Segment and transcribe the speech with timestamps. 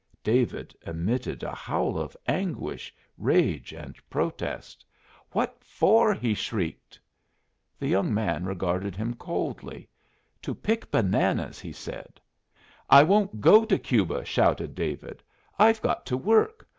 [0.23, 4.83] David emitted a howl of anguish, rage, and protest.
[5.31, 6.99] "What for?" he shrieked.
[7.77, 9.87] The young man regarded him coldly.
[10.41, 12.19] "To pick bananas," he said.
[12.89, 15.21] "I won't go to Cuba," shouted David.
[15.59, 16.67] "I've got to work!